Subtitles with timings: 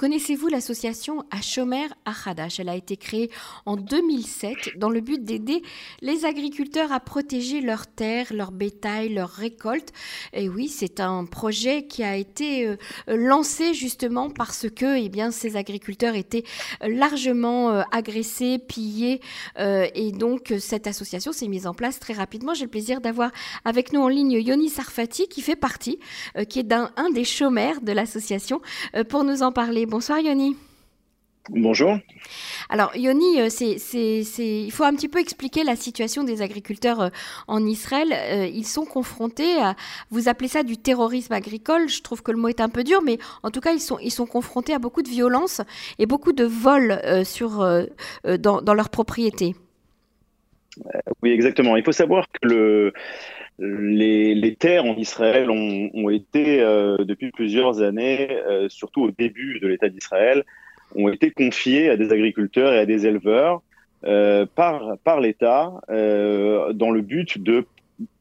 [0.00, 2.58] Connaissez-vous l'association Ashomer Achadash?
[2.58, 3.30] Elle a été créée
[3.66, 5.60] en 2007 dans le but d'aider
[6.00, 9.92] les agriculteurs à protéger leurs terres, leur bétail, leurs récoltes.
[10.32, 12.76] Et oui, c'est un projet qui a été euh,
[13.08, 16.44] lancé justement parce que eh bien, ces agriculteurs étaient
[16.80, 19.20] largement euh, agressés, pillés.
[19.58, 22.54] Euh, et donc, cette association s'est mise en place très rapidement.
[22.54, 23.32] J'ai le plaisir d'avoir
[23.66, 25.98] avec nous en ligne Yoni Sarfati qui fait partie,
[26.48, 28.62] qui est un des chômeurs de l'association,
[29.10, 29.84] pour nous en parler.
[29.90, 30.56] Bonsoir Yoni.
[31.48, 31.98] Bonjour.
[32.68, 37.08] Alors Yoni, euh, il faut un petit peu expliquer la situation des agriculteurs euh,
[37.48, 38.12] en Israël.
[38.12, 39.74] Euh, ils sont confrontés à,
[40.12, 43.02] vous appelez ça du terrorisme agricole, je trouve que le mot est un peu dur,
[43.02, 45.60] mais en tout cas ils sont, ils sont confrontés à beaucoup de violence
[45.98, 47.66] et beaucoup de vols sur,
[48.24, 49.56] dans, dans leurs propriétés.
[51.20, 51.76] Oui, exactement.
[51.76, 52.92] Il faut savoir que le,
[53.60, 59.68] les, terres en Israël ont, été, euh, depuis plusieurs années, euh, surtout au début de
[59.68, 60.44] l'État d'Israël,
[60.94, 63.62] ont été confiées à des agriculteurs et à des éleveurs
[64.04, 67.66] euh, par, par l'État dans le but de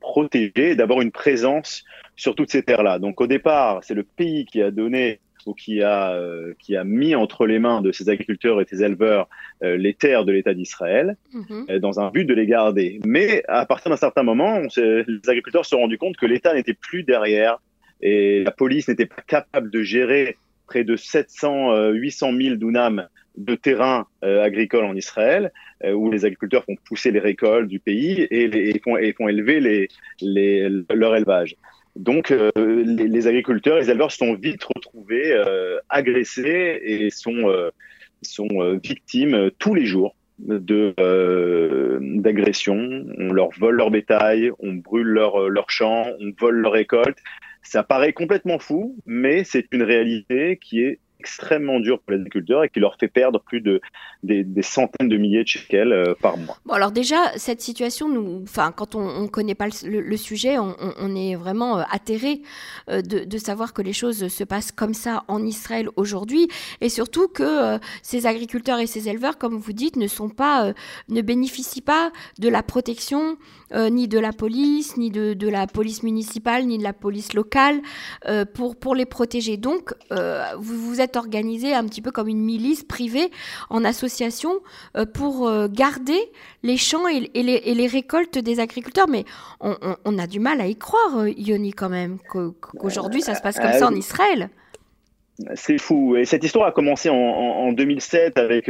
[0.02, 2.99] protéger, d'avoir une présence sur toutes ces terres-là.
[2.99, 5.19] Donc au départ, c'est le pays qui a donné
[5.50, 8.83] ou qui a, euh, qui a mis entre les mains de ces agriculteurs et ces
[8.83, 9.28] éleveurs
[9.64, 11.66] euh, les terres de l'État d'Israël mhm.
[11.72, 13.00] euh, dans un but de les garder.
[13.03, 16.75] Mais à partir d'un certain moment, les agriculteurs se sont rendus compte que l'État n'était
[16.75, 17.59] plus derrière
[18.02, 23.55] et la police n'était pas capable de gérer près de 700, 800 000 dunams de
[23.55, 25.52] terrain agricole en Israël,
[25.83, 29.59] où les agriculteurs font pousser les récoltes du pays et, les, font, et font, élever
[29.59, 29.88] les,
[30.22, 31.55] les, leur élevage.
[32.00, 37.72] Donc, euh, les, agriculteurs, les éleveurs sont vite retrouvés euh, agressés et sont, euh,
[38.22, 40.95] sont victimes tous les jours de
[42.00, 43.05] d'agressions.
[43.17, 47.17] On leur vole leur bétail, on brûle leur, leur champ, on vole leur récolte.
[47.64, 52.64] Ça paraît complètement fou, mais c'est une réalité qui est extrêmement dur pour les agriculteurs
[52.64, 53.81] et qui leur fait perdre plus de
[54.23, 56.58] des, centaines de milliers de shekels euh, par mois.
[56.66, 61.16] Bon, alors déjà, cette situation, nous, enfin, quand on ne connaît pas le, sujet, on,
[61.16, 62.42] est vraiment euh, atterré
[62.89, 66.49] euh, de, savoir que les choses se passent comme ça en Israël aujourd'hui
[66.82, 70.73] et surtout que ces agriculteurs et ces éleveurs, comme vous dites, ne sont pas,
[71.08, 73.38] ne bénéficient pas de la protection
[73.73, 77.82] ni de la police, ni de, la police municipale, ni de la police locale
[78.54, 79.58] pour, pour les protéger.
[79.58, 79.93] Donc,
[80.60, 83.30] vous êtes organisé un petit peu comme une milice privée
[83.70, 84.52] en association
[84.95, 86.20] euh, pour euh, garder
[86.64, 89.08] les champs et, les, récoltes des agriculteurs.
[89.08, 89.25] Mais
[89.61, 93.59] on, a du mal à y croire, euh, Yoni, quand même, qu'aujourd'hui ça se passe
[93.59, 94.49] comme ça en Israël.
[95.55, 96.17] C'est fou.
[96.17, 98.69] Et cette histoire a commencé en, 2007 avec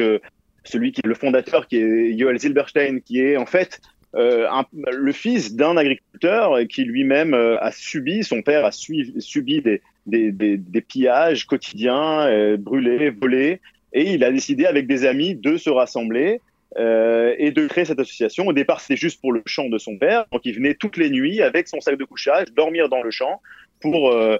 [0.63, 3.81] celui qui est le fondateur, qui est Yoel Zilberstein, qui est en fait
[4.13, 11.45] le fils d'un agriculteur qui lui-même a subi, son père a subi des, des, pillages
[11.45, 13.61] quotidiens, euh, brûlés, volés.
[13.93, 16.41] Et il a décidé avec des amis de se rassembler
[16.77, 18.47] euh, et de créer cette association.
[18.47, 20.25] Au départ, c'était juste pour le champ de son père.
[20.31, 23.41] Donc, il venait toutes les nuits avec son sac de couchage, dormir dans le champ
[23.81, 24.37] pour, euh,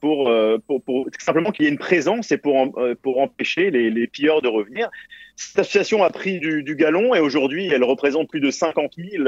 [0.00, 0.30] pour,
[0.84, 4.48] pour, simplement qu'il y ait une présence et pour, pour empêcher les, les, pilleurs de
[4.48, 4.90] revenir.
[5.36, 9.24] Cette association a pris du, du galon et aujourd'hui, elle représente plus de 50 000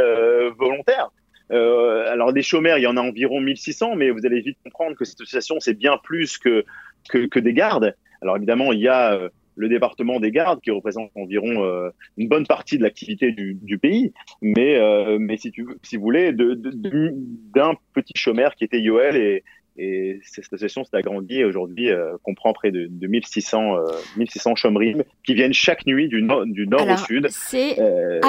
[0.57, 1.11] volontaires.
[1.51, 4.97] Euh, alors des chômeurs, il y en a environ 1600, mais vous allez vite comprendre
[4.97, 6.65] que cette association, c'est bien plus que,
[7.09, 7.95] que, des gardes.
[8.23, 12.29] Alors évidemment, il y a euh, le département des gardes qui représente environ euh, une
[12.29, 14.79] bonne partie de l'activité du, du, pays, mais,
[15.19, 19.45] mais si, tu, si vous voulez, d'un de, petit chômeur qui était Yoel et,
[19.77, 23.85] et cette association s'est agrandie et aujourd'hui euh, comprend près de, de 1600, euh,
[24.17, 27.27] 1600 chômeries qui viennent chaque nuit du nord, du nord au sud.
[27.31, 28.21] C'est, euh...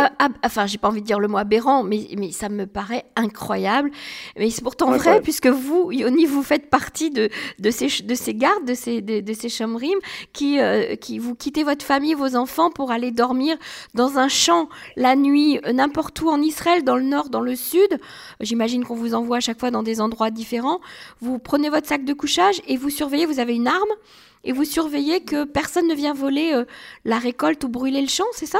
[0.43, 3.91] enfin, j'ai pas envie de dire le mot aberrant, mais, mais ça me paraît incroyable.
[4.37, 7.29] Mais c'est pourtant vrai, puisque vous, Yoni, vous faites partie de,
[7.59, 9.93] de, ces, de ces gardes, de ces, de, de ces chômeries
[10.33, 13.55] qui, euh, qui vous quittez votre famille, vos enfants pour aller dormir
[13.93, 17.55] dans un champ la nuit, euh, n'importe où en Israël, dans le nord, dans le
[17.55, 17.99] sud.
[18.39, 20.79] J'imagine qu'on vous envoie à chaque fois dans des endroits différents.
[21.21, 23.93] Vous vous prenez votre sac de couchage et vous surveillez, vous avez une arme,
[24.45, 26.63] et vous surveillez que personne ne vient voler euh,
[27.03, 28.59] la récolte ou brûler le champ, c'est ça?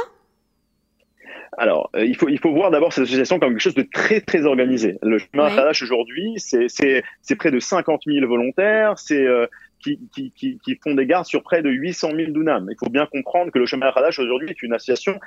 [1.56, 4.20] Alors, euh, il, faut, il faut voir d'abord cette association comme quelque chose de très,
[4.20, 4.98] très organisé.
[5.00, 5.78] Le chemin oui.
[5.80, 7.02] aujourd'hui, c'est
[7.38, 9.46] près de 50 000 volontaires, c'est euh,
[9.82, 12.68] qui, qui, qui, qui, font des gardes sur près de 800 000 dunams.
[12.70, 15.18] Il faut bien comprendre que le chemin Hadash aujourd'hui est une association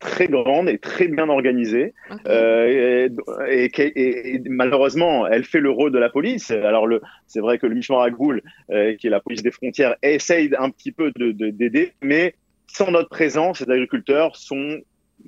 [0.00, 1.94] très grande et très bien organisée.
[2.26, 3.08] Euh,
[3.48, 6.50] et, et, malheureusement, elle fait le rôle de la police.
[6.50, 9.94] Alors, le, c'est vrai que le Mishmar Agboul, euh, qui est la police des frontières,
[10.02, 12.34] essaye un petit peu de, d'aider, mais
[12.66, 14.80] sans notre présence, ces agriculteurs sont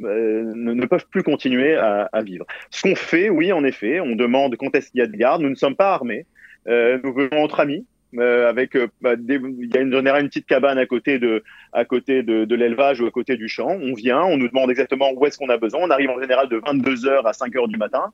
[0.05, 2.47] euh, ne, peuvent plus continuer à, à, vivre.
[2.71, 5.43] Ce qu'on fait, oui, en effet, on demande quand est-ce qu'il y a de garde.
[5.43, 6.27] Nous ne sommes pas armés.
[6.67, 7.85] Nous venons entre amis.
[8.19, 11.43] Avec bah, il y a une, une petite cabane à côté de
[11.73, 13.71] à côté de, de l'élevage ou à côté du champ.
[13.71, 15.81] On vient, on nous demande exactement où est-ce qu'on a besoin.
[15.83, 18.13] On arrive en général de 22 h à 5 h du matin.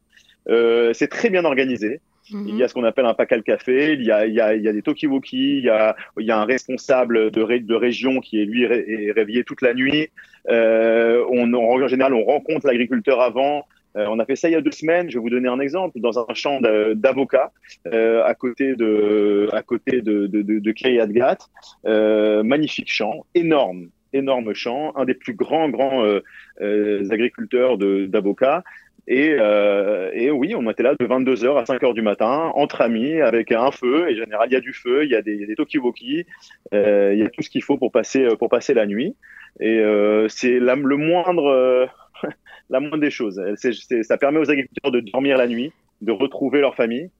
[0.94, 2.00] c'est très bien organisé.
[2.30, 4.54] Il y a ce qu'on appelle un pacal café, il y a, il y a,
[4.54, 7.74] il y a des talkie-walkie, il y a, il y a un responsable de, de
[7.74, 10.10] région qui est lui est réveillé toute la nuit.
[10.50, 13.66] Euh, on, en général, on rencontre l'agriculteur avant.
[13.96, 15.10] Euh, on a fait ça il y a deux semaines.
[15.10, 17.52] Je vais vous donner un exemple dans un champ d'avocats
[17.86, 20.74] euh, à côté de à côté de de, de, de
[21.86, 26.20] Euh, magnifique champ, énorme, énorme champ, un des plus grands grands euh,
[26.60, 28.62] euh, agriculteurs d'avocats.
[29.10, 33.22] Et, euh, et, oui, on était là de 22h à 5h du matin, entre amis,
[33.22, 34.10] avec un feu.
[34.10, 35.78] Et en général, il y a du feu, il y a des, des talkie
[36.74, 39.16] euh, il y a tout ce qu'il faut pour passer, euh, pour passer la nuit.
[39.60, 41.88] Et euh, c'est le moindre,
[42.70, 43.40] la moindre des choses.
[44.02, 45.72] ça permet aux agriculteurs de dormir la nuit,
[46.02, 47.10] de retrouver leur famille.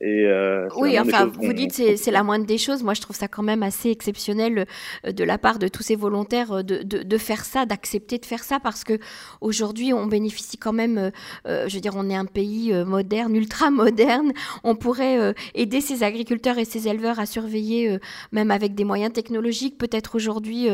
[0.00, 2.82] Et euh, oui, enfin, vous dites c'est, c'est la moindre des choses.
[2.82, 4.66] Moi, je trouve ça quand même assez exceptionnel
[5.06, 8.18] euh, de la part de tous ces volontaires euh, de, de, de faire ça, d'accepter
[8.18, 8.98] de faire ça, parce que
[9.40, 11.12] aujourd'hui, on bénéficie quand même.
[11.46, 14.32] Euh, je veux dire, on est un pays moderne, ultra moderne.
[14.64, 17.98] On pourrait aider ces agriculteurs et ces éleveurs à surveiller,
[18.32, 20.68] même avec des moyens technologiques, peut-être aujourd'hui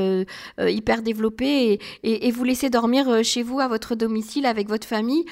[0.58, 4.86] hyper développés, et, et, et, vous laisser dormir chez vous, à votre domicile, avec votre
[4.86, 5.24] famille.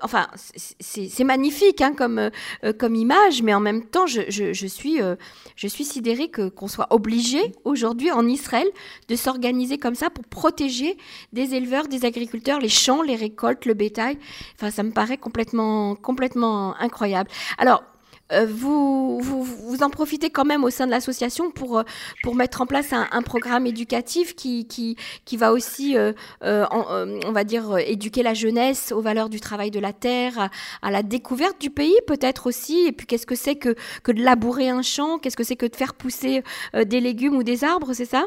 [0.00, 2.30] enfin, c'est, c'est magnifique, hein, comme
[2.78, 2.96] comme
[3.42, 5.16] mais en même temps, je, je, suis, euh,
[5.56, 8.66] je suis sidérée que, qu'on soit obligé aujourd'hui en Israël
[9.08, 10.96] de s'organiser comme ça pour protéger
[11.32, 14.18] des éleveurs, des agriculteurs, les champs, les récoltes, le bétail.
[14.56, 17.30] Enfin, ça me paraît complètement, complètement incroyable.
[17.58, 17.82] Alors,
[18.32, 21.82] euh, vous, vous, en profitez quand même au sein de l'association pour, euh,
[22.22, 26.12] pour mettre en place un, programme éducatif qui, qui, qui va aussi, euh,
[26.42, 30.50] on va dire, éduquer la jeunesse aux valeurs du travail de la terre,
[30.82, 34.22] à, la découverte du pays peut-être aussi, et puis qu'est-ce que c'est que, que de
[34.22, 36.42] labourer un champ, qu'est-ce que c'est que de faire pousser
[36.74, 38.26] des légumes ou des arbres, c'est ça?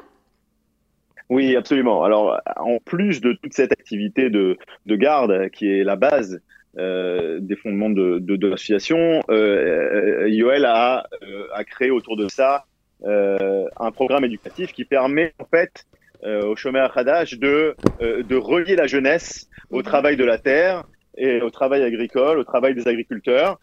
[1.30, 2.04] Oui, absolument.
[2.04, 6.42] Alors, en plus de toute cette activité de, de garde qui est la base
[6.78, 12.28] euh, des fondements de, de, de l'association, euh, Yoel a, euh, a créé autour de
[12.28, 12.66] ça
[13.04, 15.86] euh, un programme éducatif qui permet en fait
[16.24, 20.84] euh, au chômeur Hadash de, de relier la jeunesse au travail de la terre
[21.18, 23.60] et au travail agricole, au travail des agriculteurs.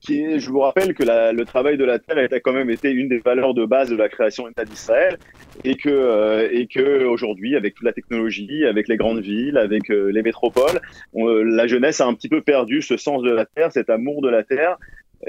[0.00, 2.90] Qui je vous rappelle que la, le travail de la terre a quand même été
[2.90, 5.18] une des valeurs de base de la création de l'État d'Israël
[5.64, 9.90] et que euh, et que aujourd'hui, avec toute la technologie, avec les grandes villes, avec
[9.90, 10.80] euh, les métropoles,
[11.14, 14.28] la jeunesse a un petit peu perdu ce sens de la terre, cet amour de
[14.28, 14.76] la terre.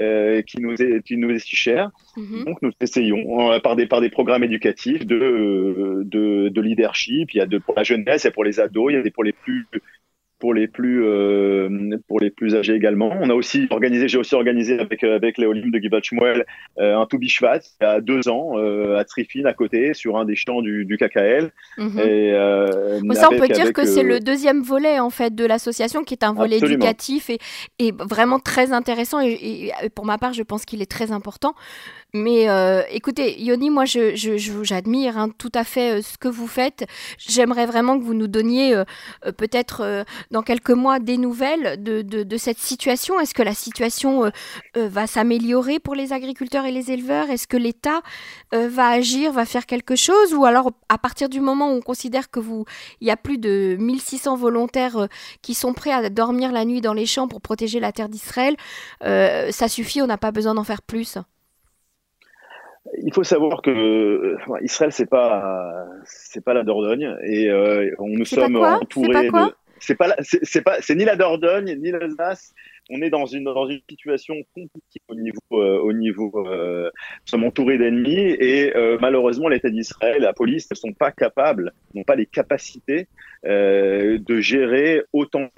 [0.00, 1.90] Euh, qui nous est qui nous est si cher.
[2.16, 2.44] Mm-hmm.
[2.46, 7.32] Donc nous essayons euh, par des par des programmes éducatifs de de, de leadership.
[7.32, 9.12] Il y a de pour la jeunesse, et pour les ados, il y a des
[9.12, 9.68] pour les plus
[10.38, 13.16] pour les plus euh, pour les plus âgés également.
[13.20, 16.44] On a aussi organisé, j'ai aussi organisé avec avec les Olympiques de Givat Shmuel
[16.78, 20.16] euh, un Toubi Shvat il y a deux ans euh, à Trifine à côté sur
[20.16, 21.50] un des champs du, du KKL.
[21.78, 21.98] Mhm.
[22.00, 22.32] Et,
[23.14, 26.24] ça, on peut dire que c'est le deuxième volet en fait de l'association qui est
[26.24, 27.38] un volet éducatif et,
[27.78, 31.54] et, vraiment très intéressant et, et, pour ma part je pense qu'il est très important.
[32.14, 34.14] Mais euh, écoutez, Yoni, moi, je,
[34.62, 36.86] j'admire hein, tout à fait euh, ce que vous faites.
[37.18, 38.84] J'aimerais vraiment que vous nous donniez euh,
[39.36, 43.20] peut-être dans quelques mois des nouvelles de, de, cette situation?
[43.20, 44.30] Est-ce que la situation
[44.74, 47.30] va s'améliorer pour les agriculteurs et les éleveurs?
[47.30, 48.00] Est-ce que l'État
[48.52, 50.34] va agir, va faire quelque chose?
[50.34, 52.64] Ou alors, à partir du moment où on considère que vous,
[53.00, 55.08] il y a plus de 1600 volontaires
[55.42, 58.56] qui sont prêts à dormir la nuit dans les champs pour protéger la terre d'Israël,
[59.00, 61.18] ça suffit, on n'a pas besoin d'en faire plus?
[63.02, 67.16] Il faut savoir que euh, Israël c'est pas c'est pas la Dordogne.
[67.24, 69.54] Et euh, on nous sommes entourés de
[69.84, 72.54] c'est pas c'est pas c'est ni la Dordogne ni l'Alsace
[72.90, 77.44] on est dans une dans une situation compliquée au niveau euh, au niveau nous sommes
[77.44, 82.26] entourés d'ennemis et malheureusement l'État d'Israël la police ne sont pas capables n'ont pas les
[82.26, 83.08] capacités
[83.44, 85.50] de gérer autant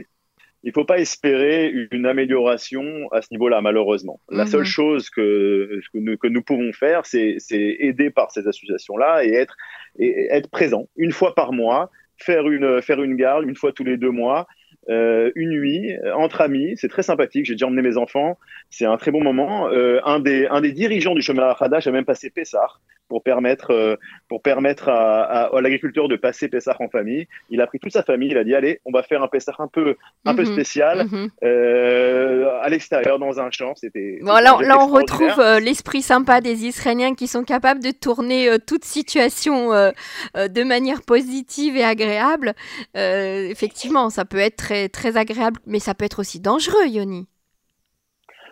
[0.66, 4.20] il faut pas espérer une amélioration à ce niveau-là, malheureusement.
[4.28, 4.66] La seule mhm.
[4.66, 9.56] chose que, que, nous, que nous pouvons faire, c'est aider par ces associations-là et être,
[9.96, 13.84] et être présent une fois par mois, faire une, faire une garde une fois tous
[13.84, 14.46] les deux mois,
[14.88, 16.74] euh, une nuit entre amis.
[16.76, 17.46] C'est très sympathique.
[17.46, 18.38] J'ai déjà emmené mes enfants.
[18.70, 19.68] C'est un très bon moment.
[19.68, 23.72] Euh, un, des, un des dirigeants du chemin Hadash a même passé Pessar pour permettre,
[23.72, 23.96] euh,
[24.28, 27.26] pour permettre à, à, l'agriculteur de passer Pessah en famille.
[27.50, 29.54] Il a pris toute sa famille, il a dit allez, on va faire un Pessah
[29.58, 30.52] un peu, un peu mhm.
[30.52, 31.30] spécial mhm.
[31.44, 33.74] euh, à l'extérieur dans un champ.
[33.74, 34.18] C'était.
[34.22, 38.48] Bon, là, là on retrouve euh, l'esprit sympa des Israéliens qui sont capables de tourner
[38.48, 39.90] euh, toute situation euh,
[40.34, 42.54] de manière positive et agréable.
[42.94, 47.26] effectivement, ça peut être très, très agréable, mais ça peut être aussi dangereux, Yoni.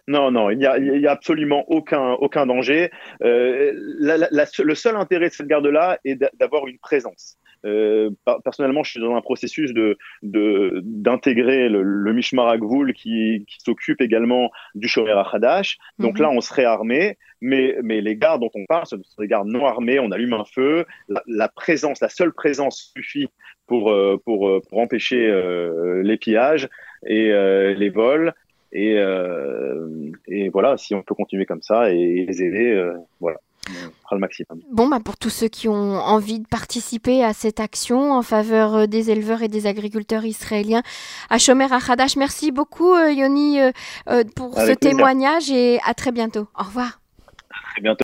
[0.06, 2.90] Non, non, il n'y a, y a, absolument aucun, aucun danger.
[3.22, 7.38] Euh, le seul intérêt de cette garde-là est d'avoir une présence.
[7.64, 8.10] Euh,
[8.44, 12.56] personnellement, je suis dans un processus de d'intégrer le, le Mishmar
[12.94, 15.78] qui, qui s'occupe également du Shomer Hadash.
[15.98, 16.22] Donc mhm.
[16.22, 19.48] là, on serait armé, mais, mais les gardes dont on parle, ce sont des gardes
[19.48, 19.98] non armés.
[19.98, 20.84] On allume un feu.
[21.26, 23.28] La, présence, la seule présence suffit
[23.66, 25.32] pour, euh, pour, euh, pour empêcher
[26.02, 26.68] les pillages
[27.06, 27.32] et
[27.76, 28.32] les vols.
[28.72, 28.96] Et,
[30.26, 33.38] et voilà, si on peut continuer comme ça et les aider, voilà
[34.14, 34.60] le maximum.
[34.70, 38.74] Bon, bah pour tous ceux qui ont envie de participer à cette action en faveur
[38.74, 40.82] euh, des éleveurs et des agriculteurs israéliens
[41.30, 46.46] à Shomer Hadash, merci beaucoup euh, Yoni euh, pour ce témoignage et à très bientôt.
[46.58, 47.00] Au revoir.
[47.50, 48.02] À très bientôt.